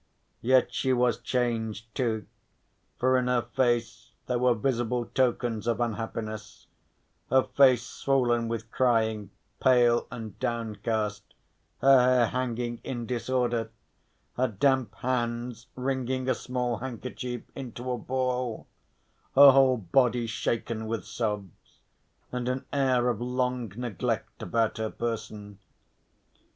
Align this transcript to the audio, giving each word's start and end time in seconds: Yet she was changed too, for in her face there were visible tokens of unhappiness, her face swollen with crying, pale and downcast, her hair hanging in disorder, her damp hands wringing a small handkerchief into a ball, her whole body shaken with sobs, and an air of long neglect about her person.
Yet 0.41 0.73
she 0.73 0.93
was 0.93 1.19
changed 1.21 1.93
too, 1.93 2.25
for 2.97 3.19
in 3.19 3.27
her 3.27 3.43
face 3.43 4.13
there 4.25 4.39
were 4.39 4.55
visible 4.55 5.05
tokens 5.05 5.67
of 5.67 5.79
unhappiness, 5.79 6.65
her 7.29 7.43
face 7.43 7.83
swollen 7.83 8.47
with 8.47 8.71
crying, 8.71 9.29
pale 9.59 10.07
and 10.09 10.39
downcast, 10.39 11.35
her 11.81 11.99
hair 12.01 12.25
hanging 12.29 12.81
in 12.83 13.05
disorder, 13.05 13.69
her 14.37 14.47
damp 14.47 14.95
hands 14.95 15.67
wringing 15.75 16.27
a 16.27 16.33
small 16.33 16.77
handkerchief 16.77 17.43
into 17.55 17.91
a 17.91 17.97
ball, 17.99 18.65
her 19.35 19.51
whole 19.51 19.77
body 19.77 20.25
shaken 20.25 20.87
with 20.87 21.05
sobs, 21.05 21.77
and 22.31 22.49
an 22.49 22.65
air 22.73 23.07
of 23.07 23.21
long 23.21 23.71
neglect 23.75 24.41
about 24.41 24.79
her 24.79 24.89
person. 24.89 25.59